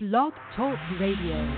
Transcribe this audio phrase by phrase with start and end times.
[0.00, 1.56] Blog Talk Radio.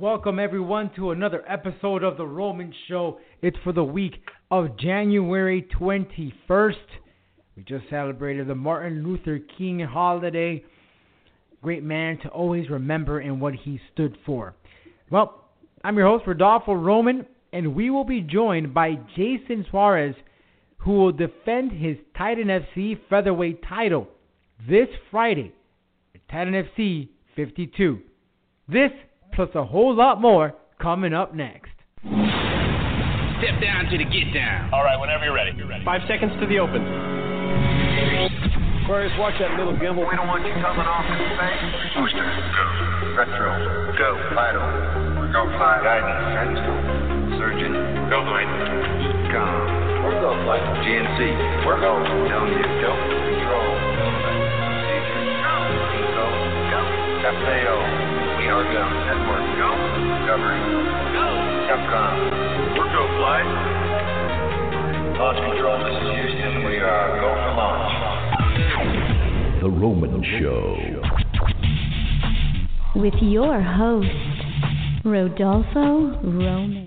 [0.00, 3.18] Welcome, everyone, to another episode of The Roman Show.
[3.42, 4.14] It's for the week
[4.50, 6.72] of January 21st.
[7.54, 10.64] We just celebrated the Martin Luther King holiday.
[11.60, 14.54] Great man to always remember and what he stood for.
[15.10, 15.44] Well,
[15.84, 20.14] I'm your host, Rodolfo Roman, and we will be joined by Jason Soares,
[20.86, 24.06] who will defend his Titan FC featherweight title
[24.68, 25.52] this Friday
[26.14, 27.98] at Titan FC 52.
[28.68, 28.92] This
[29.34, 31.72] plus a whole lot more coming up next.
[31.98, 34.72] Step down to the get down.
[34.72, 35.50] All right, whenever you're ready.
[35.58, 35.84] You're ready.
[35.84, 36.80] Five seconds to the open.
[38.86, 40.06] Aquarius, watch that little gimbal.
[40.08, 41.98] We don't want you coming off in space.
[41.98, 42.62] Booster, go.
[43.18, 44.14] Retro, go.
[44.30, 45.82] FIDO, go flight.
[45.82, 46.74] Guidance, guidance, go.
[47.42, 47.74] Surgeon,
[48.06, 48.46] go flight.
[48.46, 50.62] EECOM, we're go flight.
[50.86, 51.98] GNC, we're go.
[52.30, 52.94] Down you, go.
[52.94, 53.66] Control,
[54.62, 55.66] procedure, go.
[56.14, 56.26] Go,
[56.70, 56.80] go.
[57.26, 57.76] FAO,
[58.38, 58.86] we are go.
[59.02, 59.70] Network, go.
[60.06, 60.62] Discovery,
[61.10, 61.26] go.
[61.66, 62.14] Capcom,
[62.78, 63.50] we're go flight.
[65.18, 66.54] Launch control, this is Houston.
[66.66, 67.90] We are go for launch.
[69.60, 70.76] The Roman Show.
[72.94, 76.85] With your host, Rodolfo Roman.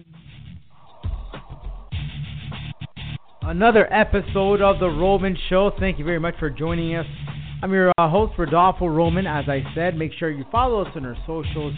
[3.50, 5.72] Another episode of The Roman Show.
[5.80, 7.08] Thank you very much for joining us.
[7.64, 9.26] I'm your uh, host, Rodolfo Roman.
[9.26, 11.74] As I said, make sure you follow us on our socials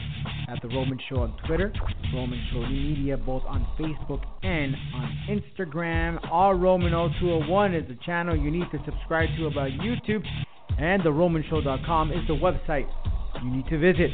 [0.50, 1.72] at The Roman Show on Twitter,
[2.14, 6.20] Roman Show Media, both on Facebook and on Instagram.
[6.30, 10.26] All Roman 0201 is the channel you need to subscribe to about YouTube,
[10.78, 12.90] and TheRomanShow.com is the website
[13.44, 14.12] you need to visit.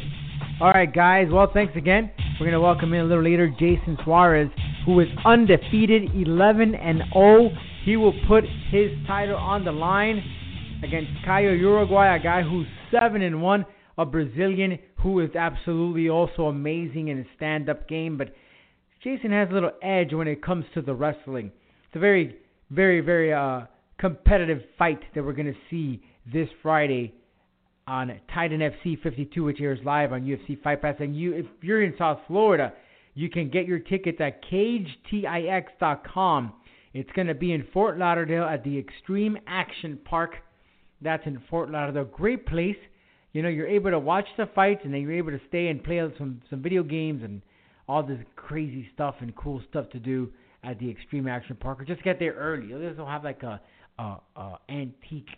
[0.61, 1.27] All right, guys.
[1.31, 2.11] Well, thanks again.
[2.39, 4.51] We're going to welcome in a little later Jason Soares,
[4.85, 7.49] who is undefeated, 11 and 0.
[7.85, 10.23] He will put his title on the line
[10.83, 13.65] against Caio Uruguai, a guy who's 7 and 1,
[13.97, 18.29] a Brazilian who is absolutely also amazing in his stand-up game, but
[19.03, 21.51] Jason has a little edge when it comes to the wrestling.
[21.85, 22.37] It's a very
[22.71, 23.61] very very uh
[23.97, 27.13] competitive fight that we're going to see this Friday
[27.87, 30.95] on Titan FC 52, which airs live on UFC Fight Pass.
[30.99, 32.73] And you, if you're in South Florida,
[33.13, 36.53] you can get your tickets at CageTix.com.
[36.93, 40.35] It's going to be in Fort Lauderdale at the Xtreme Action Park.
[41.01, 42.05] That's in Fort Lauderdale.
[42.05, 42.77] Great place.
[43.33, 45.83] You know, you're able to watch the fights, and then you're able to stay and
[45.83, 47.41] play some some video games and
[47.87, 50.29] all this crazy stuff and cool stuff to do
[50.63, 51.81] at the Xtreme Action Park.
[51.81, 52.67] Or just get there early.
[52.67, 53.61] They also have like a,
[53.99, 55.29] a, a antique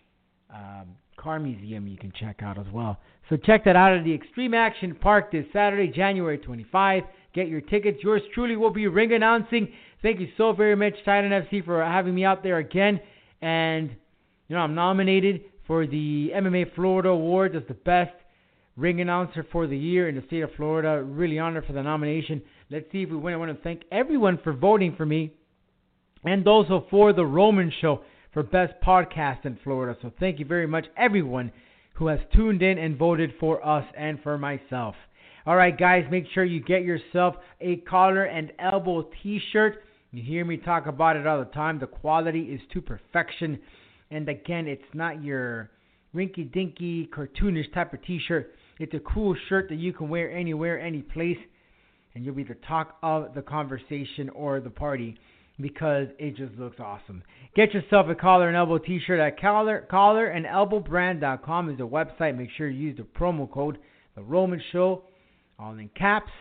[0.54, 2.98] um, car museum you can check out as well.
[3.30, 7.04] So check that out at the Xtreme Action Park this Saturday, January 25.
[7.36, 8.00] Get your tickets.
[8.02, 9.70] Yours truly will be ring announcing.
[10.02, 13.00] Thank you so very much, Titan FC, for having me out there again.
[13.42, 13.92] And
[14.48, 18.16] you know, I'm nominated for the MMA Florida Awards as the best
[18.76, 21.04] ring announcer for the year in the state of Florida.
[21.04, 22.42] Really honored for the nomination.
[22.72, 23.34] Let's see if we win.
[23.34, 25.34] I want to thank everyone for voting for me,
[26.24, 28.02] and also for the Roman Show
[28.34, 29.98] for Best Podcast in Florida.
[30.02, 31.52] So thank you very much, everyone
[31.94, 34.96] who has tuned in and voted for us and for myself.
[35.46, 39.84] All right, guys, make sure you get yourself a collar and elbow t shirt.
[40.12, 41.80] You hear me talk about it all the time.
[41.80, 43.60] The quality is to perfection.
[44.12, 45.72] And again, it's not your
[46.16, 48.54] rinky dinky, cartoonish type of t shirt.
[48.80, 51.38] It's a cool shirt that you can wear anywhere, any place,
[52.16, 55.18] and you'll be the talk of the conversation or the party
[55.60, 57.22] because it just looks awesome.
[57.56, 62.38] Get yourself a collar and elbow t-shirt at collar, collarandelbowbrand.com is the website.
[62.38, 63.80] Make sure you use the promo code
[64.16, 65.04] The Roman Show,
[65.58, 66.32] all in caps,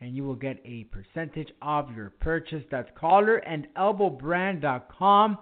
[0.00, 2.62] and you will get a percentage of your purchase.
[2.70, 5.38] That's collarandelbowbrand.com.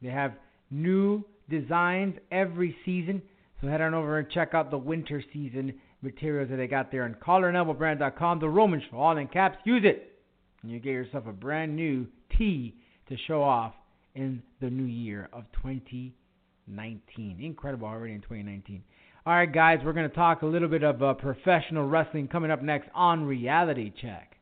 [0.00, 0.34] They have
[0.70, 3.20] new designs every season,
[3.60, 7.02] so head on over and check out the winter season materials that they got there
[7.04, 8.38] on collarandelbowbrand.com.
[8.38, 9.58] The Roman Show, all in caps.
[9.64, 10.17] Use it,
[10.62, 12.74] and you get yourself a brand new tee
[13.08, 13.74] to show off
[14.14, 17.38] in the new year of 2019.
[17.40, 18.82] Incredible already in 2019.
[19.26, 22.50] All right, guys, we're going to talk a little bit of uh, professional wrestling coming
[22.50, 24.36] up next on Reality Check.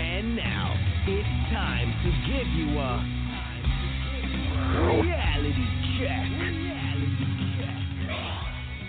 [0.00, 0.74] And now
[1.06, 3.22] it's time to give you a
[5.02, 5.66] reality
[5.98, 6.71] check.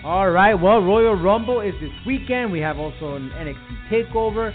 [0.04, 2.52] All right, well, Royal Rumble is this weekend.
[2.52, 4.52] We have also an NXT Takeover,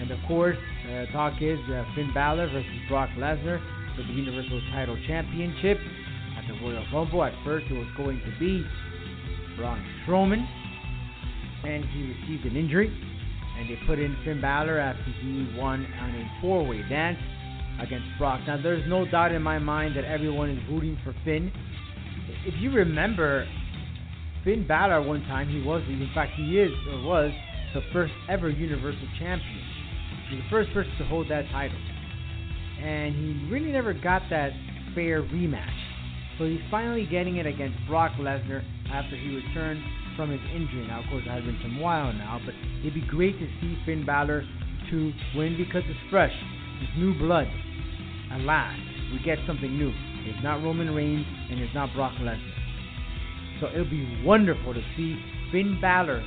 [0.00, 0.56] and of course,
[0.86, 3.58] uh, talk is uh, Finn Balor versus Brock Lesnar
[3.96, 5.78] for the Universal Title Championship
[6.38, 7.24] at the Royal Rumble.
[7.24, 8.64] At first, it was going to be
[9.56, 10.46] Braun Strowman,
[11.64, 12.86] and he received an injury,
[13.58, 17.18] and they put in Finn Balor after he won on a four-way dance.
[17.80, 18.40] against Brock.
[18.46, 21.50] Now, there's no doubt in my mind that everyone is rooting for Finn.
[22.46, 23.46] If you remember,
[24.46, 27.32] Finn Balor one time he was, in fact, he is or was
[27.74, 29.60] the first ever Universal Champion.
[30.30, 31.76] He's the first person to hold that title,
[32.80, 34.52] and he really never got that
[34.94, 35.66] fair rematch.
[36.38, 39.82] So he's finally getting it against Brock Lesnar after he returned
[40.14, 40.86] from his injury.
[40.86, 43.76] Now, of course, it has been some while now, but it'd be great to see
[43.84, 44.44] Finn Balor
[44.90, 46.32] to win because it's fresh.
[46.82, 47.48] It's new blood.
[48.30, 48.78] At last,
[49.10, 49.92] we get something new.
[50.22, 52.55] It's not Roman Reigns and it's not Brock Lesnar.
[53.60, 55.16] So it'll be wonderful to see
[55.50, 56.22] Finn Balor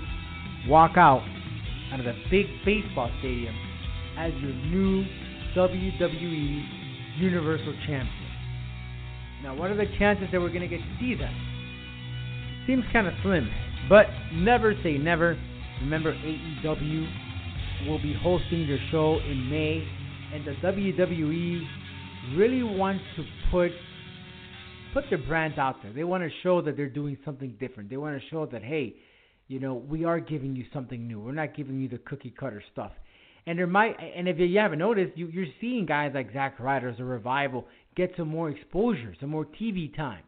[0.67, 1.21] walk out
[1.91, 3.55] out of the big baseball stadium
[4.17, 5.05] as your new
[5.55, 8.29] WWE Universal Champion.
[9.43, 11.33] Now, what are the chances that we're going to get to see that?
[12.67, 13.49] Seems kind of slim,
[13.87, 15.39] but never say never.
[15.81, 19.87] Remember, AEW will be hosting their show in May,
[20.33, 21.61] and the WWE
[22.35, 23.71] really wants to put
[24.93, 25.93] put their brands out there.
[25.93, 27.89] They want to show that they're doing something different.
[27.89, 28.95] They want to show that hey,
[29.47, 31.19] you know, we are giving you something new.
[31.19, 32.91] We're not giving you the cookie cutter stuff.
[33.47, 36.89] And there might, and if you haven't noticed, you, you're seeing guys like Zack Ryder
[36.89, 37.65] as a revival
[37.95, 40.23] get some more exposure, some more TV time,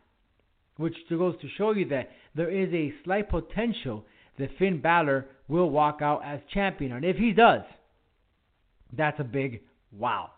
[0.78, 4.06] which goes to show you that there is a slight potential
[4.40, 6.94] that Finn Balor will walk out as champion.
[6.94, 7.62] And if he does,
[8.98, 9.62] that's a big
[9.92, 10.32] wow.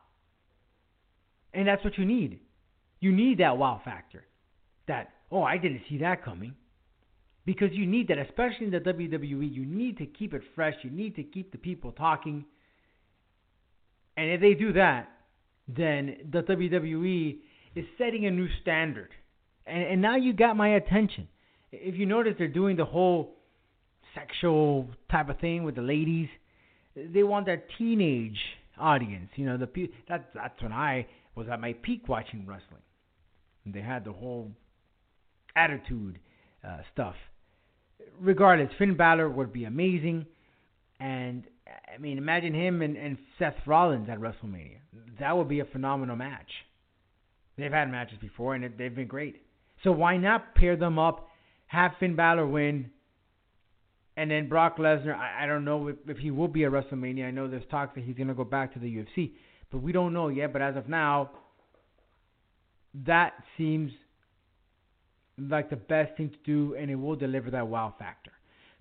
[1.53, 2.39] And that's what you need.
[3.03, 4.23] You need that wow factor.
[4.87, 6.55] That, oh, I didn't see that coming.
[7.45, 9.53] Because you need that, especially in the WWE.
[9.53, 10.75] You need to keep it fresh.
[10.83, 12.45] You need to keep the people talking.
[14.15, 15.09] And if they do that,
[15.67, 17.39] then the WWE
[17.75, 19.09] is setting a new standard.
[19.67, 21.27] And, and now you got my attention.
[21.73, 23.35] If you notice, they're doing the whole
[24.15, 26.29] sexual type of thing with the ladies.
[26.95, 28.39] They want that teenage
[28.79, 29.29] audience.
[29.35, 31.05] You know, the that's that's when I
[31.35, 32.79] was at my peak watching wrestling.
[33.65, 34.51] They had the whole
[35.55, 36.19] attitude
[36.67, 37.15] uh, stuff.
[38.19, 40.25] Regardless, Finn Balor would be amazing,
[40.99, 41.43] and
[41.93, 44.77] I mean, imagine him and, and Seth Rollins at WrestleMania.
[45.19, 46.49] That would be a phenomenal match.
[47.57, 49.41] They've had matches before, and they've been great.
[49.83, 51.27] So why not pair them up,
[51.67, 52.89] have Finn Balor win,
[54.17, 55.15] and then Brock Lesnar?
[55.15, 57.27] I, I don't know if, if he will be at WrestleMania.
[57.27, 59.31] I know there's talks that he's going to go back to the UFC,
[59.71, 60.53] but we don't know yet.
[60.53, 61.31] But as of now,
[63.05, 63.91] that seems
[65.37, 68.31] like the best thing to do, and it will deliver that wow factor.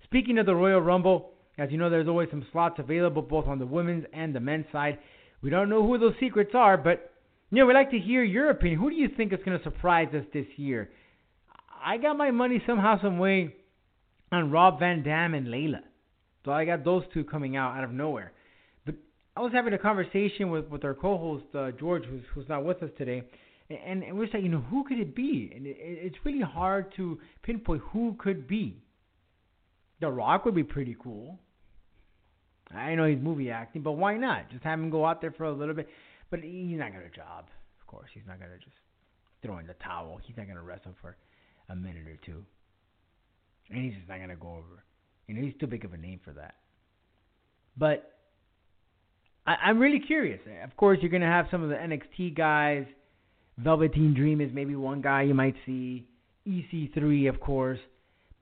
[0.03, 3.59] Speaking of the Royal Rumble, as you know, there's always some slots available both on
[3.59, 4.99] the women's and the men's side.
[5.41, 7.11] We don't know who those secrets are, but
[7.49, 8.79] you know, we'd like to hear your opinion.
[8.79, 10.89] Who do you think is going to surprise us this year?
[11.85, 13.55] I got my money somehow, some way
[14.31, 15.81] on Rob Van Dam and Layla.
[16.45, 18.33] So I got those two coming out out of nowhere.
[18.85, 18.95] But
[19.35, 22.81] I was having a conversation with, with our co-host uh, George, who's who's not with
[22.83, 23.23] us today,
[23.73, 25.51] and, and we are saying, you know, who could it be?
[25.55, 28.83] And it, it's really hard to pinpoint who could be.
[30.01, 31.39] The Rock would be pretty cool.
[32.73, 34.49] I know he's movie acting, but why not?
[34.49, 35.87] Just have him go out there for a little bit.
[36.29, 37.45] But he's not gonna job,
[37.79, 38.09] of course.
[38.13, 38.75] He's not gonna just
[39.43, 40.19] throw in the towel.
[40.25, 41.15] He's not gonna wrestle for
[41.69, 42.43] a minute or two,
[43.69, 44.83] and he's just not gonna go over.
[45.27, 46.55] You know, he's too big of a name for that.
[47.77, 48.13] But
[49.45, 50.39] I, I'm really curious.
[50.63, 52.85] Of course, you're gonna have some of the NXT guys.
[53.57, 56.05] Velveteen Dream is maybe one guy you might see.
[56.47, 57.79] EC3, of course.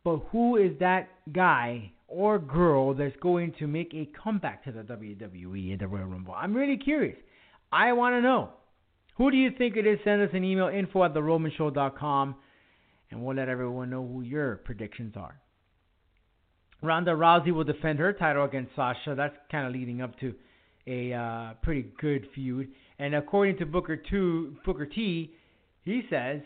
[0.04, 4.82] But who is that guy or girl that's going to make a comeback to the
[4.82, 6.34] WWE in the Royal Rumble?
[6.34, 7.18] I'm really curious.
[7.72, 8.50] I want to know.
[9.18, 10.00] Who do you think it is?
[10.04, 12.36] Send us an email, info at theromanshow.com,
[13.12, 15.40] and we'll let everyone know who your predictions are.
[16.82, 19.14] Ronda Rousey will defend her title against Sasha.
[19.16, 20.34] That's kind of leading up to
[20.88, 22.70] a uh, pretty good feud.
[23.00, 25.32] And according to Booker, two, Booker T,
[25.84, 26.42] he says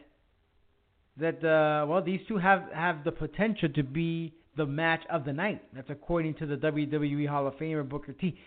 [1.17, 5.33] that uh, well, these two have have the potential to be the match of the
[5.33, 5.61] night.
[5.73, 8.37] That's according to the WWE Hall of Famer Booker T.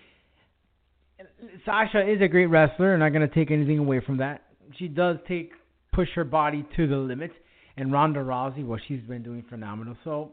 [1.64, 4.42] Sasha is a great wrestler, and I'm not going to take anything away from that.
[4.78, 5.52] She does take
[5.92, 7.33] push her body to the limit,
[7.76, 9.97] and Ronda Rousey, well, she's been doing phenomenal.
[10.04, 10.33] So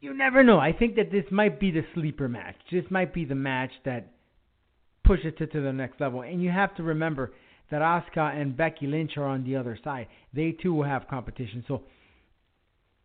[0.00, 0.58] you never know.
[0.58, 2.56] I think that this might be the sleeper match.
[2.70, 4.12] This might be the match that
[5.04, 6.22] pushes it to the next level.
[6.22, 7.32] And you have to remember
[7.70, 10.08] that Asuka and Becky Lynch are on the other side.
[10.34, 11.64] They too will have competition.
[11.66, 11.82] So,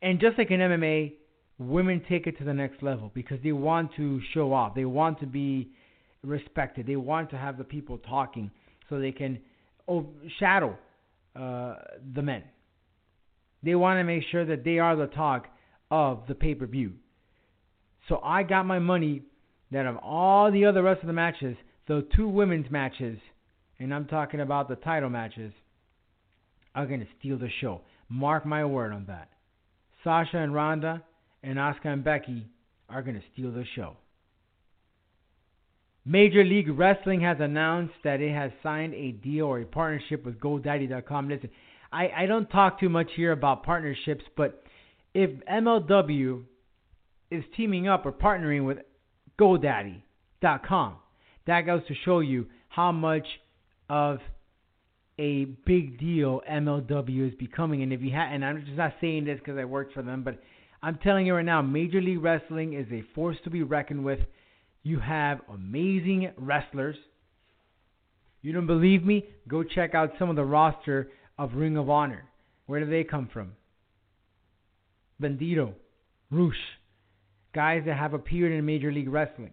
[0.02, 1.14] and just like in MMA,
[1.58, 4.76] women take it to the next level because they want to show off.
[4.76, 5.70] They want to be
[6.24, 6.88] respected.
[6.88, 8.52] They want to have the people talking
[8.90, 9.40] so they can
[10.40, 10.78] shadow
[11.36, 11.76] uh,
[12.14, 12.44] the men.
[13.64, 15.48] They want to make sure that they are the talk
[15.92, 16.94] of the pay per view.
[18.10, 19.22] So I got my money
[19.72, 21.56] that of all the other rest of the matches,
[21.88, 23.20] the two women's matches
[23.82, 25.52] and I'm talking about the title matches,
[26.76, 27.82] are going to steal the show.
[28.10, 29.30] Mark my word on that.
[30.04, 31.04] Sasha and Ronda
[31.42, 32.46] and Asuka and Becky
[32.90, 33.98] are going to steal the show.
[36.06, 40.40] Major League Wrestling has announced that it has signed a deal or a partnership with
[40.40, 41.30] GoDaddy.com.
[41.30, 41.50] Listen,
[41.92, 44.64] I, I don't talk too much here about partnerships, but
[45.14, 46.44] if MLW
[47.30, 48.80] is teaming up or partnering with
[49.40, 50.96] GoDaddy.com,
[51.48, 53.26] that goes to show you how much
[53.90, 54.20] of
[55.20, 57.84] a big deal MLW is becoming.
[57.84, 60.24] And if you ha- and I'm just not saying this because I worked for them,
[60.24, 60.42] but
[60.82, 64.20] I'm telling you right now, Major League Wrestling is a force to be reckoned with.
[64.84, 66.96] You have amazing wrestlers.
[68.42, 69.26] You don't believe me?
[69.48, 72.24] Go check out some of the roster of Ring of Honor.
[72.66, 73.52] Where do they come from?
[75.22, 75.74] Bandido,
[76.30, 76.56] Rush,
[77.54, 79.52] guys that have appeared in Major League Wrestling.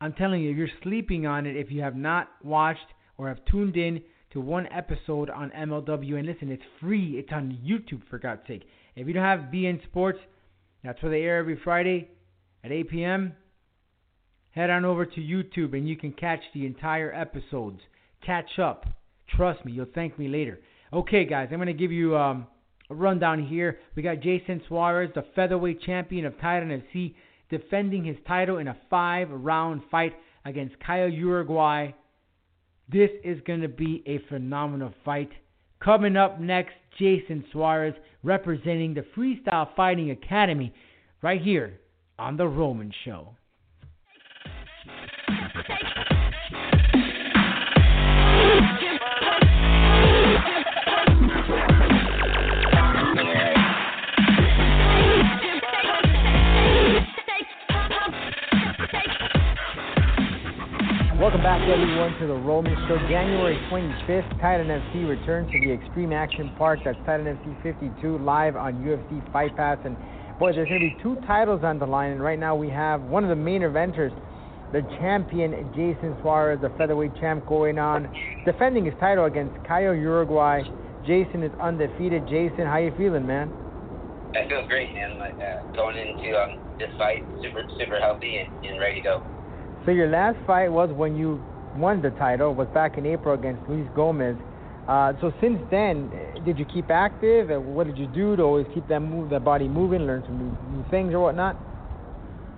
[0.00, 2.80] I'm telling you, you're sleeping on it if you have not watched
[3.18, 4.02] or have tuned in
[4.32, 6.14] to one episode on MLW.
[6.16, 7.18] And listen, it's free.
[7.18, 8.64] It's on YouTube, for God's sake.
[8.96, 10.18] If you don't have beIN Sports,
[10.82, 12.08] that's where they air every Friday
[12.64, 13.32] at 8 p.m.
[14.50, 17.80] Head on over to YouTube and you can catch the entire episodes.
[18.24, 18.86] Catch up.
[19.36, 20.60] Trust me, you'll thank me later.
[20.92, 22.46] Okay, guys, I'm going to give you um,
[22.92, 23.78] rundown here.
[23.94, 27.14] We got Jason Soares, the featherweight champion of Titan FC,
[27.50, 31.92] defending his title in a five round fight against Caio Uruguai.
[32.88, 35.30] This is going to be a phenomenal fight.
[35.80, 40.72] Coming up next, Jason Soares representing the Freestyle Fighting Academy
[41.22, 41.80] right here
[42.18, 43.34] on The Roman Show.
[61.22, 62.98] Welcome back, everyone, to the Roman Show.
[63.08, 66.80] January 25th, Titan FC returns to the Xtreme Action Park.
[66.84, 69.78] That's Titan FC 52 live on UFC Fight Pass.
[69.84, 69.96] And
[70.40, 72.10] boy, there's going to be two titles on the line.
[72.10, 74.10] And right now we have one of the main eventers,
[74.72, 78.12] the champion Jason Soares, the featherweight champ, going on
[78.44, 80.62] defending his title against Caio Uruguai.
[81.06, 82.26] Jason is undefeated.
[82.26, 83.46] Jason, how you feeling, man?
[84.34, 85.20] I feel great, man.
[85.20, 89.31] Like uh, going into um, this fight, super super healthy and, and ready to go.
[89.84, 91.42] So your last fight was when you
[91.74, 94.36] won the title, was back in April against Luis Gomez.
[94.86, 96.10] Uh, so since then,
[96.44, 97.50] did you keep active?
[97.50, 100.38] And what did you do to always keep that move, that body moving, learn some
[100.38, 101.58] new, new things or whatnot?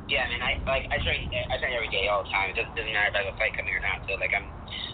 [0.08, 2.52] Yeah, I mean, I like I train I train every day, all the time.
[2.52, 4.04] It doesn't, doesn't matter if I have a fight coming or not.
[4.04, 4.44] So like I'm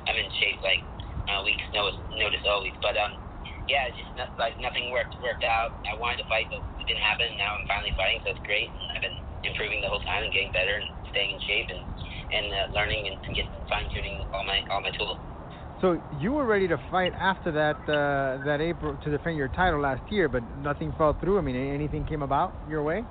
[0.06, 0.86] I'm in shape like
[1.26, 2.78] uh, weeks notice notice always.
[2.78, 3.18] But um,
[3.66, 5.74] yeah, it's just not, like nothing worked worked out.
[5.90, 7.26] I wanted to fight, but it didn't happen.
[7.42, 8.70] Now I'm finally fighting, so it's great.
[8.70, 9.18] And I've been
[9.50, 11.82] improving the whole time and getting better and staying in shape and
[12.32, 15.18] and uh, learning and, and get fine tuning all my all my tools.
[15.80, 19.80] So you were ready to fight after that uh, that April to defend your title
[19.80, 21.38] last year, but nothing fell through.
[21.38, 23.02] I mean, anything came about your way?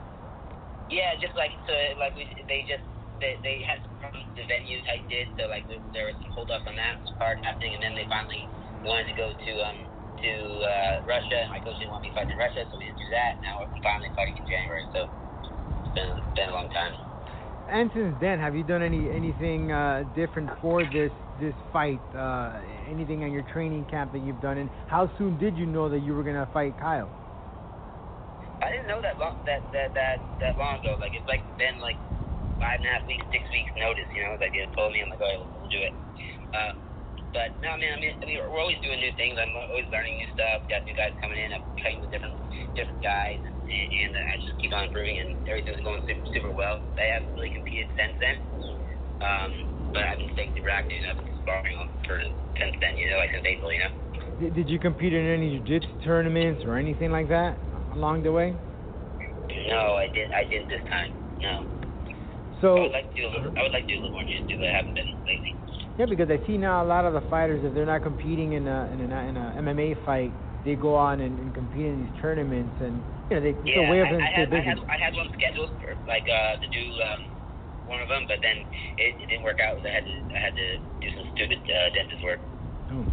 [0.90, 2.86] Yeah, just like so, like we, they just
[3.22, 6.66] they, they had some the venues I did, so like there, there was some holdups
[6.70, 8.46] on that part happening, and then they finally
[8.86, 9.80] wanted to go to um
[10.22, 10.32] to
[10.66, 13.10] uh, Russia, and my coach didn't want me fighting in Russia, so we didn't do
[13.10, 13.42] that.
[13.42, 17.09] Now we're finally fighting in January, so it's been it's been a long time.
[17.70, 22.02] And since then, have you done any anything uh, different for this this fight?
[22.18, 22.58] Uh,
[22.90, 24.58] anything on your training camp that you've done?
[24.58, 27.10] And how soon did you know that you were gonna fight Caio?
[28.62, 30.98] I didn't know that long that that that that long ago.
[31.00, 31.98] Like it's like been like
[32.58, 34.10] five and a half weeks, six weeks notice.
[34.18, 35.94] You know, like they told me, I'm like, right, we'll do it.
[36.52, 36.74] Uh,
[37.32, 39.38] but no, I I mean, I mean, we're always doing new things.
[39.38, 40.66] I'm always learning new stuff.
[40.68, 41.54] Got new guys coming in.
[41.54, 42.34] I'm training with different
[42.74, 46.52] different guys, and, and uh, I just keep on improving, and everything's going super super
[46.52, 46.82] well.
[46.98, 48.38] I haven't really competed since then,
[49.22, 50.98] um, but I've been staying super active.
[51.06, 52.22] I've been sparring for
[52.58, 52.98] since then.
[52.98, 53.72] You know, like since April.
[53.72, 53.94] You know.
[54.40, 57.58] Did, did you compete in any jiu-jitsu tournaments or anything like that
[57.94, 58.56] along the way?
[59.68, 60.32] No, I did.
[60.32, 61.14] I did this time.
[61.40, 61.66] No.
[62.62, 63.58] So I would like to do a little.
[63.58, 65.56] I would like to do a little more jiu-jitsu, but I haven't been lately.
[65.98, 68.68] Yeah, because I see now a lot of the fighters, if they're not competing in
[68.68, 70.32] a in a, in a MMA fight,
[70.66, 73.90] they go on and, and compete in these tournaments, and you know, they, it's a
[73.90, 76.28] way of I, them I, stay had, I had I had one scheduled for like
[76.28, 77.40] uh to do um
[77.88, 78.64] one of them, but then
[78.98, 79.78] it, it didn't work out.
[79.86, 82.40] I had to I had to do some stupid uh, dentist work.
[82.92, 83.06] Oh.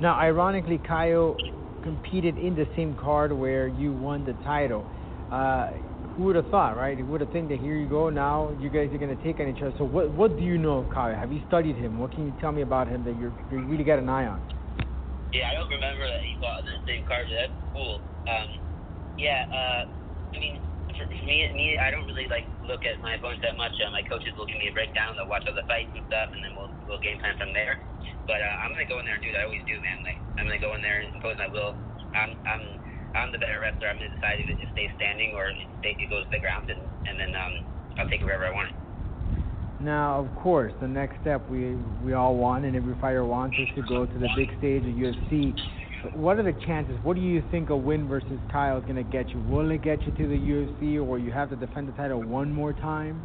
[0.00, 1.36] Now, ironically, Caio
[1.82, 4.84] competed in the same card where you won the title.
[5.30, 5.70] Uh,
[6.16, 6.96] who would have thought, right?
[6.96, 9.38] Who would have think that here you go now, you guys are going to take
[9.38, 9.74] on each other.
[9.76, 11.14] So, what what do you know of Caio?
[11.14, 11.98] Have you studied him?
[11.98, 14.55] What can you tell me about him that you're you really got an eye on?
[15.36, 17.28] Yeah, I don't remember that he fought in the same card.
[17.28, 18.08] That's cool.
[18.24, 18.48] Um,
[19.20, 19.84] yeah, uh,
[20.32, 20.64] I mean,
[20.96, 23.76] for, for me, me, I don't really like look at my opponents that much.
[23.76, 25.12] Uh, my coaches will give me a breakdown.
[25.12, 27.76] They'll watch all the fights and stuff, and then we'll we'll game plan from there.
[28.24, 30.00] But uh, I'm gonna go in there and do what I always do, man.
[30.08, 31.84] Like I'm gonna go in there and impose my will.
[32.16, 32.64] I'm I'm
[33.12, 33.92] I'm the better wrestler.
[33.92, 36.72] I'm gonna decide if it just stays standing or it, it goes to the ground,
[36.72, 37.60] and and then um
[38.00, 38.85] I'll take it wherever I want it.
[39.80, 43.68] Now, of course, the next step we we all want and every fighter wants is
[43.76, 45.52] to go to the big stage of UFC.
[46.02, 46.96] But what are the chances?
[47.02, 49.40] What do you think a win versus Kyle is going to get you?
[49.50, 52.52] Will it get you to the UFC, or you have to defend the title one
[52.52, 53.20] more time?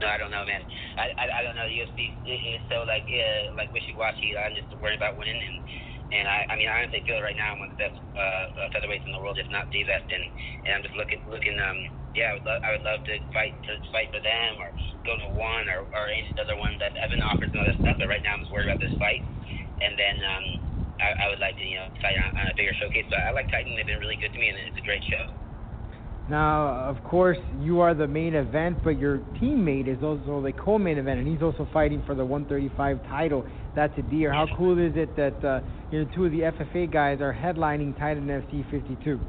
[0.00, 0.64] No, I don't know, man.
[0.96, 1.68] I I, I don't know.
[1.68, 4.32] The UFC is so like uh, like wishy washy.
[4.36, 5.56] I'm just worried about winning, and
[6.12, 8.20] and I I mean I honestly feel right now I'm one of the best uh,
[8.20, 10.24] uh, featherweights in the world, if not the best, and
[10.64, 13.58] and I'm just looking looking um yeah I would love I would love to fight
[13.66, 14.70] to fight for them or
[15.04, 17.98] go to one or or any other ones that have been offered some other stuff,
[17.98, 19.20] but right now I'm just worried about this fight,
[19.82, 20.46] and then um
[21.02, 23.06] I, I would like to you know fight on, on a bigger showcase.
[23.10, 25.26] But I like Titan; they've been really good to me, and it's a great show.
[26.30, 30.96] Now, of course, you are the main event, but your teammate is also the co-main
[30.96, 33.44] event, and he's also fighting for the 135 title.
[33.76, 34.32] That's Adir.
[34.32, 37.98] How cool is it that uh, you know two of the FFA guys are headlining
[37.98, 39.20] Titan FC 52?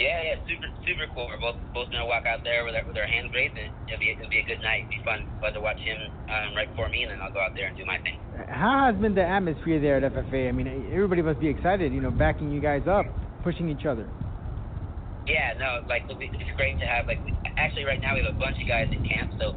[0.00, 1.28] Yeah, yeah, super, super cool.
[1.28, 4.00] We're both both gonna walk out there with our with our hands raised, and it'll
[4.00, 4.88] be it'll be a good night.
[4.88, 6.00] It'll be fun, fun to watch him
[6.32, 8.16] um, right before me, and then I'll go out there and do my thing.
[8.48, 10.48] How has been the atmosphere there at FFA?
[10.48, 13.04] I mean, everybody must be excited, you know, backing you guys up,
[13.44, 14.08] pushing each other.
[15.28, 17.20] Yeah, no, like it's great to have like
[17.60, 19.52] actually right now we have a bunch of guys in camp, so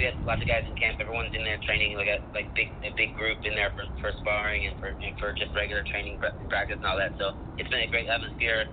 [0.00, 0.96] we have lots of guys in camp.
[0.96, 4.16] Everyone's in there training like a like big a big group in there for for
[4.24, 6.16] sparring and for and for just regular training
[6.48, 7.12] practice and all that.
[7.20, 8.64] So it's been a great atmosphere,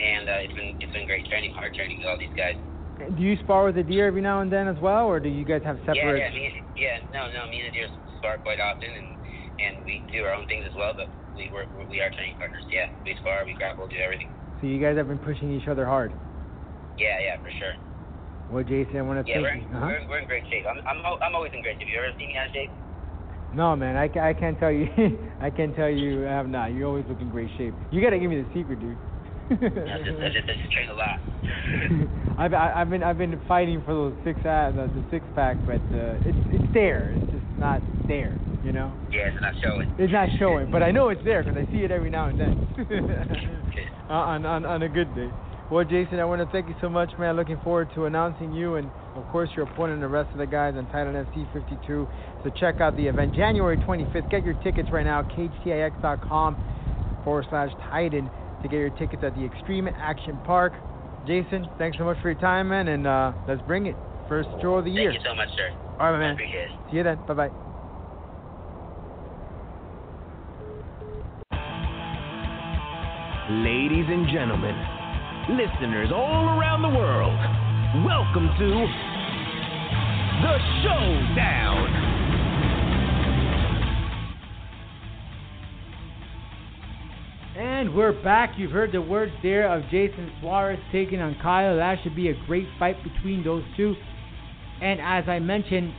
[0.00, 2.56] and uh, it's been it's been great training, hard training with all these guys.
[2.96, 5.44] Do you spar with the deer every now and then as well, or do you
[5.44, 6.16] guys have separate?
[6.18, 7.88] Yeah, yeah, me, yeah, no, no, me and the deer
[8.18, 9.08] spar quite often, and
[9.60, 10.92] and we do our own things as well.
[10.96, 12.64] But we we're, we are training partners.
[12.68, 14.32] Yeah, we spar, we grapple, do everything.
[14.60, 16.12] So you guys have been pushing each other hard.
[16.96, 17.76] Yeah, yeah, for sure.
[18.50, 19.76] Well, Jason, I want to Yeah, we're thank in, you.
[19.76, 19.86] Uh-huh.
[19.86, 20.64] we're, we're in great shape.
[20.64, 21.88] I'm I'm I'm always in great shape.
[21.92, 22.70] You ever seen me out of shape?
[23.54, 24.88] No, man, I, I can't tell you.
[25.40, 26.72] I can't tell you I have not.
[26.72, 27.74] You always look in great shape.
[27.90, 28.96] You got to give me the secret, dude.
[29.50, 31.18] I just I just, I just train a lot.
[32.38, 35.56] I've I- I've been I've been fighting for those six uh, the, the six pack,
[35.66, 37.14] but uh, it's it's there.
[37.16, 38.36] It's just not there.
[38.64, 39.94] You know, Yeah, it's not showing.
[39.98, 42.40] it's not showing, but I know it's there because I see it every now and
[42.40, 42.66] then.
[42.80, 42.98] Okay.
[44.10, 45.30] uh, on, on on a good day.
[45.70, 47.34] Well, Jason, I want to thank you so much, man.
[47.36, 50.46] Looking forward to announcing you and, of course, your opponent and the rest of the
[50.46, 52.06] guys on Titan FC 52.
[52.44, 54.30] So check out the event January 25th.
[54.30, 56.56] Get your tickets right now, cagetix.com
[57.24, 58.30] forward slash Titan
[58.62, 60.72] to get your tickets at the Xtreme Action Park.
[61.26, 63.96] Jason, thanks so much for your time, man, and uh, let's bring it.
[64.28, 65.10] First show of the year.
[65.12, 65.70] Thank you so much, sir.
[65.98, 66.34] All right, my I man.
[66.34, 66.70] appreciate it.
[66.90, 67.18] See you then.
[67.26, 67.50] Bye bye.
[73.48, 74.74] Ladies and gentlemen,
[75.50, 77.38] listeners all around the world,
[78.04, 78.86] welcome to
[80.42, 82.05] the Showdown.
[87.86, 88.54] And we're back.
[88.56, 91.76] You've heard the words there of Jason Soares taking on Kyle.
[91.76, 93.94] That should be a great fight between those two.
[94.82, 95.94] And as I mentioned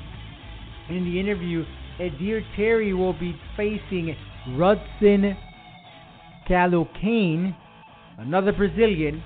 [0.89, 1.63] in the interview,
[1.97, 4.13] Adir Terry will be facing
[4.58, 5.38] Rudson
[6.50, 7.56] Caliocane,
[8.17, 9.23] another Brazilian.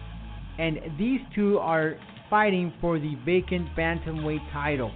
[0.59, 1.95] And these two are
[2.29, 4.91] fighting for the vacant bantamweight title.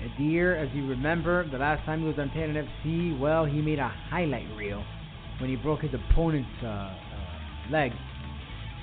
[0.00, 3.78] Adir, as you remember, the last time he was on Titan FC, well, he made
[3.78, 4.82] a highlight reel
[5.42, 6.94] when he broke his opponent's uh, uh,
[7.70, 7.90] leg.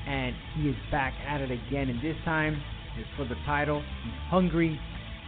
[0.05, 2.61] And he is back at it again, and this time
[2.97, 3.81] it's for the title.
[4.03, 4.77] He's hungry.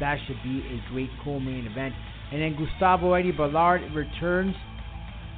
[0.01, 1.95] That should be a great co-main event.
[2.31, 4.55] And then Gustavo Eddie Ballard returns,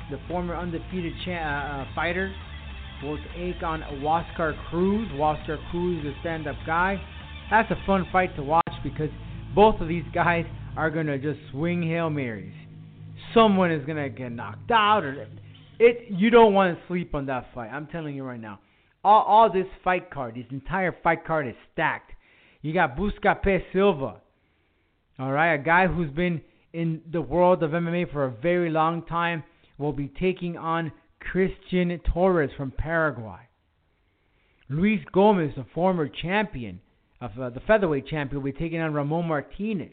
[0.10, 2.34] the former undefeated cha- uh, uh, fighter,
[3.04, 5.08] will take on Waskar Cruz.
[5.14, 7.00] Waskar Cruz is a stand-up guy.
[7.52, 9.10] That's a fun fight to watch because
[9.54, 12.54] both of these guys are gonna just swing hail marys.
[13.34, 15.28] Someone is gonna get knocked out, or
[15.80, 16.06] it.
[16.10, 17.70] You don't want to sleep on that fight.
[17.70, 18.60] I'm telling you right now.
[19.04, 22.12] All, all this fight card, this entire fight card is stacked.
[22.62, 24.22] You got Buscape Silva,
[25.20, 29.06] all right, a guy who's been in the world of MMA for a very long
[29.06, 29.44] time,
[29.78, 33.42] will be taking on Christian Torres from Paraguay.
[34.70, 36.80] Luis Gomez, the former champion
[37.22, 39.92] of uh, the featherweight champion, will be taking on Ramon Martinez.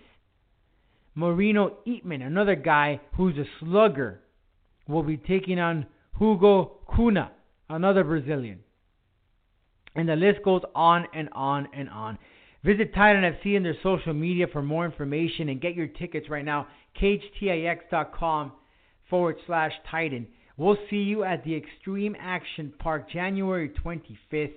[1.15, 4.21] Marino Eatman, another guy who's a slugger,
[4.91, 5.87] will be taking on
[6.19, 7.31] Hugo Cunha,
[7.69, 8.61] another Brazilian.
[9.95, 12.19] And the list goes on and on and on.
[12.63, 16.45] Visit Titan FC and their social media for more information and get your tickets right
[16.45, 16.67] now.
[17.01, 18.53] CageTIX.com
[19.09, 20.27] forward slash Titan.
[20.57, 24.53] We'll see you at the Xtreme Action Park January 25th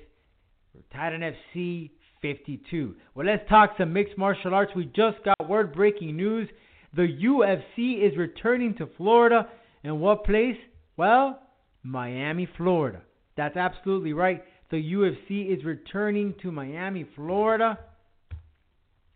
[0.74, 1.92] for Titan FC
[2.22, 2.96] 52.
[3.16, 4.74] Well, let's talk some mixed martial arts.
[4.76, 6.50] We just got word breaking news
[6.96, 9.48] The UFC is returning to Florida.
[9.84, 10.58] And what place?
[10.98, 11.40] Well,
[11.84, 13.02] Miami, Florida.
[13.36, 14.44] That's absolutely right.
[14.72, 17.78] The UFC is returning to Miami, Florida.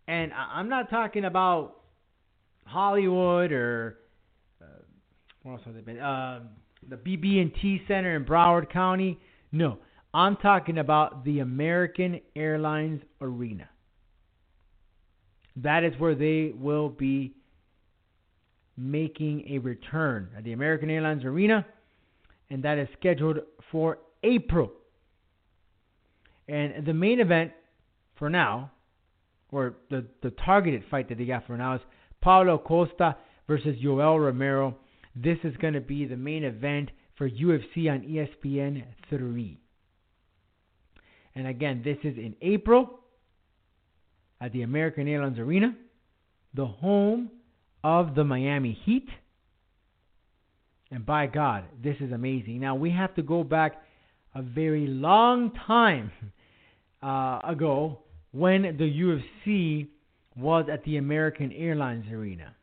[0.07, 1.77] And I'm not talking about
[2.65, 3.97] Hollywood or
[4.61, 4.65] uh,
[5.43, 5.99] what else has it been?
[5.99, 6.41] Uh,
[6.87, 9.19] the BB&T Center in Broward County.
[9.51, 9.79] No,
[10.13, 13.69] I'm talking about the American Airlines Arena.
[15.57, 17.33] That is where they will be
[18.77, 21.65] making a return at the American Airlines Arena,
[22.49, 23.39] and that is scheduled
[23.71, 24.71] for April.
[26.47, 27.51] And the main event
[28.17, 28.71] for now,
[29.51, 31.81] or the, the targeted fight that they got for now, is
[32.21, 34.75] Paulo Costa versus Yoel Romero.
[35.15, 39.59] This is going to be the main event for UFC on ESPN 3.
[41.35, 42.99] And again, this is in April
[44.39, 45.75] at the American Airlines Arena,
[46.53, 47.31] the home
[47.87, 49.07] of the Miami Heat.
[50.91, 52.59] And by God, this is amazing.
[52.59, 53.81] Now, we have to go back
[54.35, 56.11] a very long time
[57.01, 57.99] uh, ago
[58.31, 58.91] when the
[59.47, 59.87] UFC
[60.35, 62.53] was at the American Airlines Arena.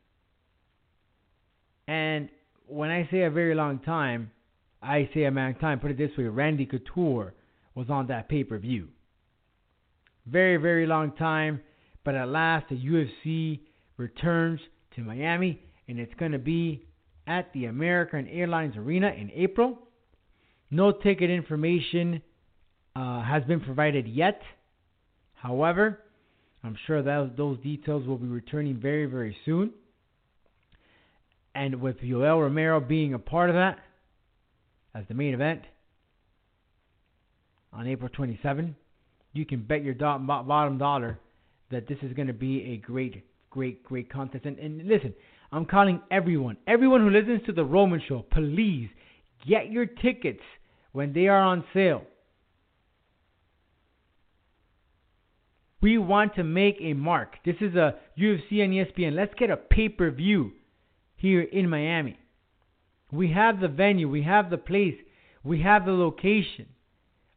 [1.89, 2.29] And
[2.67, 4.31] when I say a very long time,
[4.83, 5.81] I say a long time.
[5.81, 7.33] Put it this way Randy Couture
[7.75, 8.89] was on that pay per view.
[10.27, 11.63] Very, very long time.
[12.05, 13.61] But at last, the UFC
[13.97, 14.61] returns
[14.97, 16.87] to Miami, and it's going to be
[17.27, 19.79] at the American Airlines Arena in April.
[20.71, 22.23] No ticket information
[22.97, 24.41] uh, has been provided yet.
[25.35, 26.01] However,
[26.63, 29.73] I'm sure that those details will be returning very, very soon.
[31.55, 33.79] And with Yoel Romero being a part of that
[34.95, 35.63] as the main event
[37.73, 38.75] on April 27,
[39.33, 41.19] you can bet your bottom dollar
[41.71, 44.45] that this is going to be a great, great, great contest.
[44.45, 45.15] And, and listen,
[45.53, 48.89] I'm calling everyone, everyone who listens to the Roman Show, please
[49.49, 50.41] get your tickets
[50.91, 52.03] when they are on sale.
[55.81, 57.37] We want to make a mark.
[57.45, 59.15] This is a UFC and ESPN.
[59.15, 60.51] Let's get a pay per view
[61.15, 62.19] here in Miami.
[63.13, 64.97] We have the venue, we have the place,
[65.45, 66.67] we have the location.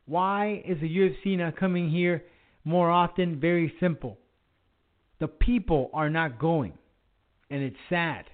[0.05, 2.23] Why is the UFC not coming here
[2.63, 3.39] more often?
[3.39, 4.17] Very simple.
[5.19, 6.73] The people are not going,
[7.49, 8.25] and it's sad.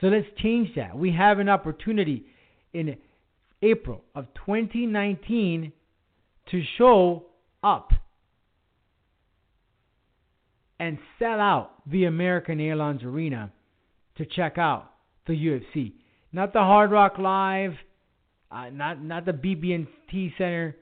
[0.00, 0.96] So let's change that.
[0.96, 2.26] We have an opportunity
[2.72, 2.96] in
[3.62, 5.72] April of 2019
[6.50, 7.26] to show
[7.62, 7.92] up
[10.78, 13.50] and sell out the American Airlines Arena
[14.16, 14.90] to check out
[15.26, 15.92] the UFC.
[16.32, 17.74] Not the Hard Rock Live,
[18.50, 20.76] uh, not not the BB&T Center.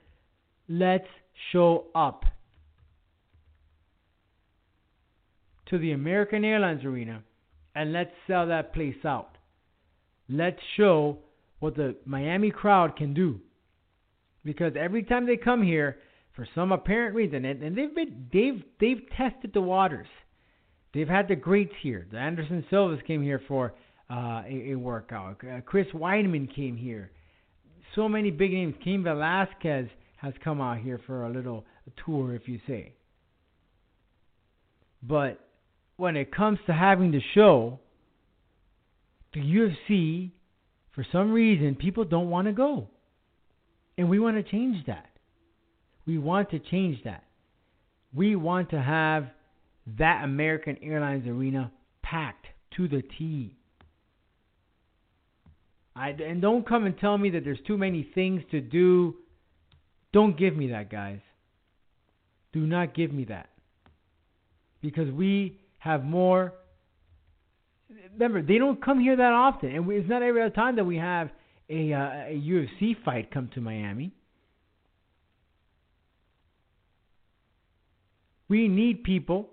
[0.68, 1.06] Let's
[1.52, 2.24] show up
[5.72, 7.22] to the American Airlines Arena
[7.74, 9.38] and let's sell that place out.
[10.28, 11.18] Let's show
[11.60, 13.40] what the Miami crowd can do.
[14.44, 15.98] Because every time they come here,
[16.36, 20.06] for some apparent reason, and, and they've been they've they've tested the waters.
[20.92, 22.06] They've had the greats here.
[22.10, 23.74] The Anderson Silvas came here for
[24.10, 25.40] uh, a, a, workout.
[25.42, 27.10] Uh, Chris Weidman came here.
[27.94, 28.74] So many big names.
[28.84, 31.64] Cain Velasquez has come out here for a little
[32.04, 32.92] tour, if you say.
[35.02, 35.38] But
[36.02, 37.78] when it comes to having the show,
[39.34, 40.32] the UFC,
[40.96, 42.88] for some reason, people don't want to go.
[43.96, 45.06] And we want to change that.
[46.04, 47.22] We want to change that.
[48.12, 49.28] We want to have
[49.96, 51.70] that American Airlines arena
[52.02, 53.56] packed to the T.
[55.94, 59.14] I, and don't come and tell me that there's too many things to do.
[60.12, 61.20] Don't give me that, guys.
[62.52, 63.50] Do not give me that.
[64.82, 66.54] Because we have more.
[68.12, 70.96] Remember, they don't come here that often, and it's not every other time that we
[70.96, 71.28] have
[71.68, 74.12] a, uh, a UFC fight come to Miami.
[78.48, 79.50] We need people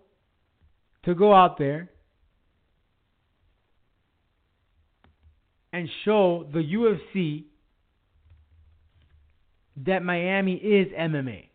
[1.06, 1.90] to go out there
[5.74, 7.46] and show the UFC
[9.78, 11.48] that Miami is MMA.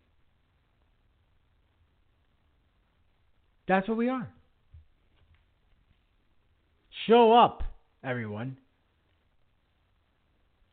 [3.69, 4.34] That's what we are.
[7.07, 7.62] Show up,
[8.03, 8.57] everyone.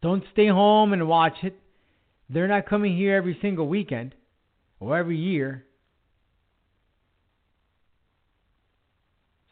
[0.02, 1.60] Don't stay home and watch it.
[2.30, 4.16] They're not coming here every single weekend
[4.80, 5.66] or every year.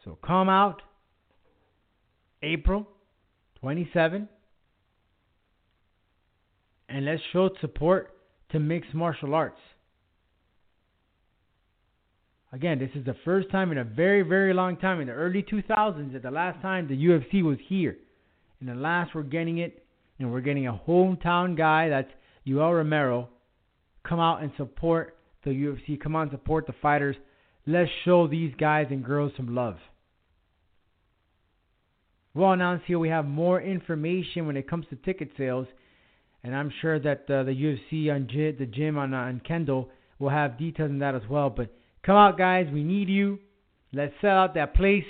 [0.04, 0.80] So come out
[2.42, 2.88] April
[3.60, 4.28] 27
[6.88, 8.14] and let's show support
[8.50, 9.60] to mixed martial arts.
[12.52, 15.42] Again, this is the first time in a very, very long time, in the early
[15.42, 17.96] 2000s, that the last time the UFC was here.
[18.58, 19.84] And the last we're getting it,
[20.18, 22.10] and we're getting a hometown guy, that's
[22.46, 23.28] Yoel Romero,
[24.02, 26.00] come out and support the UFC.
[26.00, 27.16] Come on, support the fighters.
[27.66, 29.76] Let's show these guys and girls some love.
[32.34, 35.66] Well announced here, we have more information when it comes to ticket sales,
[36.42, 40.30] and I'm sure that uh, the UFC on J- the gym on, on Kendall will
[40.30, 41.50] have details on that as well.
[41.50, 43.38] But come out, guys, we need you.
[43.92, 45.04] Let's sell out that place.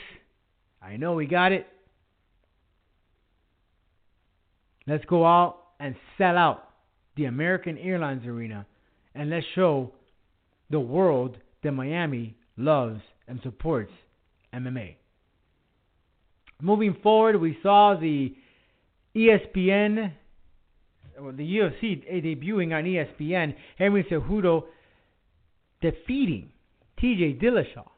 [0.83, 1.67] I know we got it.
[4.87, 6.69] Let's go out and sell out
[7.17, 8.67] the American Airlines Arena,
[9.15, 9.93] and let's show
[10.71, 13.93] the world that Miami loves and supports
[14.55, 14.97] MMA.
[16.63, 18.35] Moving forward, we saw the
[19.15, 20.13] ESPN,
[21.21, 24.65] well, the UFC debuting on ESPN, Henry Cejudo
[25.81, 26.51] defeating
[27.03, 27.89] TJ Dillashaw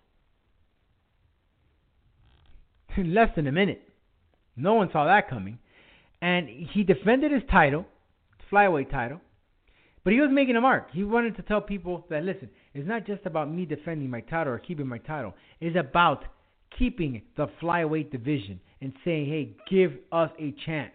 [2.97, 3.83] in less than a minute.
[4.57, 5.59] No one saw that coming.
[6.21, 7.85] And he defended his title,
[8.51, 9.21] flyweight title,
[10.05, 10.89] but he was making a mark.
[10.93, 14.53] He wanted to tell people that, listen, it's not just about me defending my title
[14.53, 15.35] or keeping my title.
[15.61, 16.25] It's about
[16.79, 20.93] keeping the flyweight division and saying, hey, give us a chance.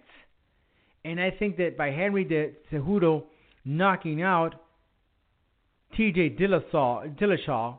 [1.05, 3.23] And I think that by Henry De Cejudo
[3.63, 4.55] knocking out
[5.97, 7.77] TJ Dillashaw, Dillashaw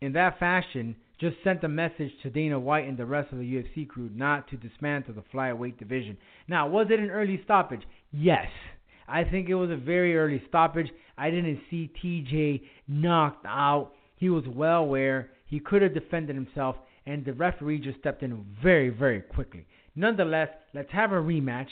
[0.00, 3.44] in that fashion just sent a message to Dana White and the rest of the
[3.44, 6.16] UFC crew not to dismantle the flyweight division.
[6.48, 7.82] Now, was it an early stoppage?
[8.10, 8.46] Yes.
[9.06, 10.88] I think it was a very early stoppage.
[11.18, 13.92] I didn't see TJ knocked out.
[14.16, 15.30] He was well aware.
[15.46, 19.66] He could have defended himself, and the referee just stepped in very, very quickly.
[19.96, 21.68] Nonetheless, let's have a rematch.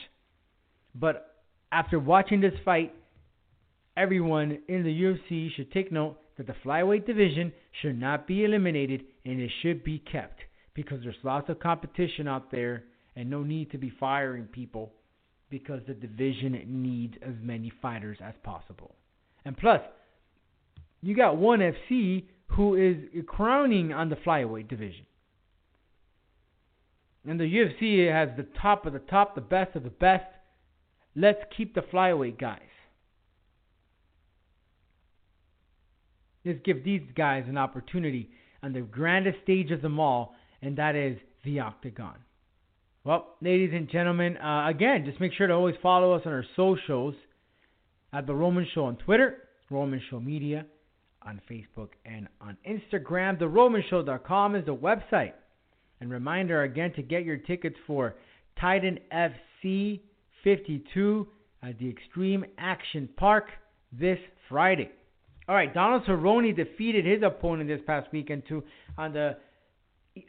[0.95, 1.37] But
[1.71, 2.93] after watching this fight,
[3.97, 9.05] everyone in the UFC should take note that the flyweight division should not be eliminated
[9.25, 10.41] and it should be kept
[10.75, 12.85] because there's lots of competition out there
[13.17, 14.93] and no need to be firing people
[15.51, 18.95] because the division needs as many fighters as possible.
[19.45, 19.81] And plus,
[21.03, 25.07] you got ONE FC who is crowning on the flyweight division.
[27.27, 30.25] And the UFC has the top of the top, the best of the best.
[31.15, 32.61] Let's keep the flyweight guys.
[36.49, 38.31] Let's give these guys an opportunity
[38.63, 42.15] on the grandest stage of them all, and that is the octagon.
[43.05, 46.45] Well, ladies and gentlemen, uh, again, just make sure to always follow us on our
[46.57, 47.15] socials
[48.15, 50.65] at The Roman Show on Twitter, Roman Show Media
[51.23, 53.39] on Facebook, and on Instagram.
[53.39, 55.33] TheRomanShow.com is the website.
[56.01, 58.15] And reminder again to get your tickets for
[58.59, 60.01] Titan FC
[60.45, 61.27] 52
[61.63, 63.51] at the Xtreme Action Park
[63.93, 64.91] this Friday.
[65.49, 68.63] All right, Donald Cerrone defeated his opponent this past weekend too
[68.99, 69.37] on the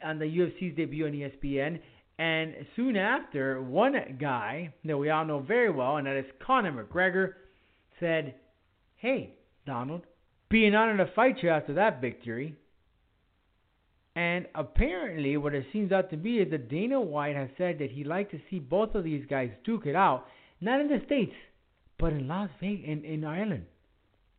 [0.02, 1.78] on the UFC's debut on ESPN.
[2.18, 6.84] And soon after, one guy that we all know very well, and that is Conor
[6.84, 7.32] McGregor,
[7.98, 8.34] said,
[8.96, 9.34] Hey,
[9.66, 10.02] Donald,
[10.48, 12.56] be an honor to fight you after that victory.
[14.16, 17.90] And apparently, what it seems out to be is that Dana White has said that
[17.90, 20.26] he'd like to see both of these guys duke it out,
[20.60, 21.32] not in the States,
[21.98, 23.64] but in Las Vegas, in, in Ireland.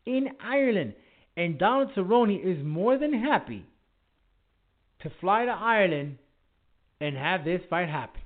[0.06, 0.94] In Ireland.
[1.38, 3.66] And Donald Cerrone is more than happy
[5.02, 6.18] to fly to Ireland
[7.00, 8.22] and have this fight happen.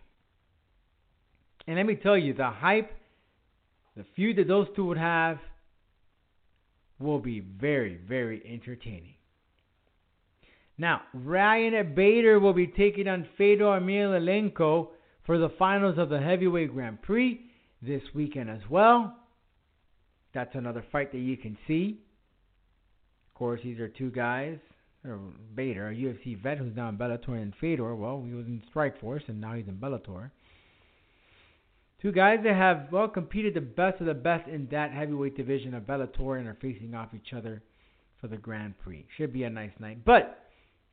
[1.68, 2.92] And let me tell you, the hype,
[3.96, 5.40] the feud that those two would have,
[7.00, 9.16] will be very, very entertaining.
[10.78, 14.90] Now, Ryan Bader will be taking on Fedor Emelianenko
[15.26, 17.42] for the finals of the Heavyweight Grand Prix
[17.82, 19.16] this weekend as well.
[20.36, 21.98] That's another fight that you can see.
[23.30, 24.60] Of course, these are two guys.
[25.56, 29.28] Bader, a UFC vet who's now in Bellator, and Fedor, well, he was in Strikeforce
[29.28, 30.32] and now he's in Bellator.
[32.02, 35.74] Two guys that have well competed the best of the best in that heavyweight division
[35.74, 37.64] of Bellator and are facing off each other
[38.20, 39.06] for the Grand Prix.
[39.18, 40.04] Should be a nice night.
[40.04, 40.44] But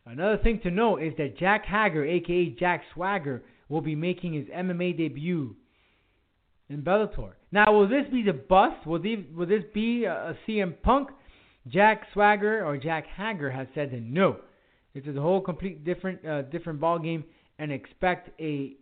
[0.07, 4.47] another thing to note is that Jack Hager, aka Jack Swagger, will be making his
[4.47, 5.57] MMA debut
[6.73, 7.33] in Bellator.
[7.51, 8.87] Now, will this be the bust?
[8.87, 11.11] Will, these, will this be a, CM Punk?
[11.69, 14.39] Jack Swagger or Jack Hager has said that no,
[14.95, 17.25] this is a whole complete different uh, different ball game,
[17.59, 18.75] and expect a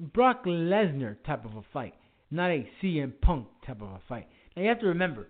[0.00, 1.94] Brock Lesnar type of a fight,
[2.30, 4.26] not a CM Punk type of a fight.
[4.56, 5.28] Now you have to remember,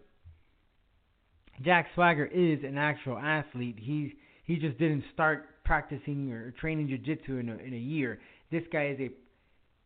[1.62, 3.76] Jack Swagger is an actual athlete.
[3.78, 4.10] He's
[4.44, 8.20] he just didn't start practicing or training jiu-jitsu in a, in a year.
[8.50, 9.10] This guy is a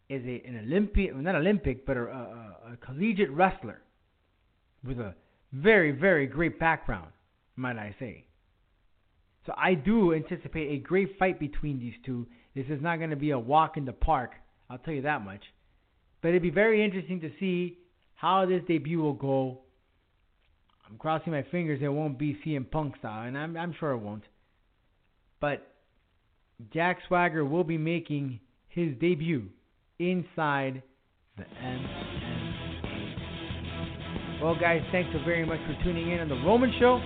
[0.09, 3.83] is a an Olympic, not Olympic, but a, a, a collegiate wrestler
[4.85, 5.15] with a
[5.53, 7.11] very, very great background,
[7.57, 8.27] might I say.
[9.47, 12.27] So I do anticipate a great fight between these two.
[12.55, 14.33] This is not going to be a walk in the park.
[14.69, 15.43] I'll tell you that much.
[16.21, 17.79] But it'd be very interesting to see
[18.15, 19.61] how this debut will go.
[20.89, 23.99] I'm crossing my fingers it won't be CM Punk style, and I'm, I'm sure it
[23.99, 24.25] won't.
[25.41, 25.67] But
[26.73, 29.49] Jack Swagger will be making his debut
[29.99, 30.83] inside
[31.37, 32.09] the MMA.
[34.43, 37.01] Well, guys, thanks so very much for tuning in on the Roman Show.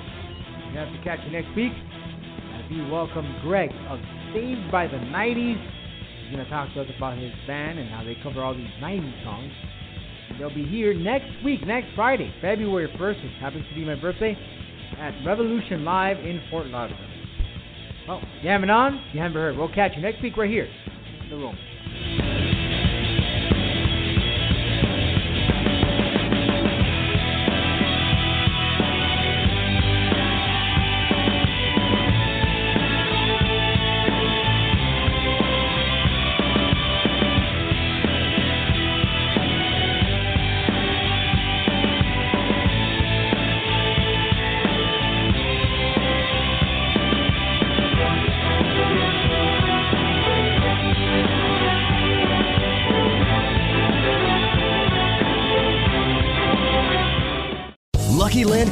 [0.68, 3.98] We have to catch you next week as we welcome Greg of
[4.34, 5.56] Saved by the 90s.
[6.22, 8.68] He's going to talk to us about his band and how they cover all these
[8.82, 9.52] 90s songs.
[10.38, 14.36] They'll be here next week, next Friday, February 1st, which happens to be my birthday,
[14.98, 17.08] at Revolution Live in Fort Lauderdale.
[18.06, 19.02] Well, you haven't on?
[19.12, 19.56] You haven't heard.
[19.56, 20.68] We'll catch you next week right here,
[21.30, 21.56] the room.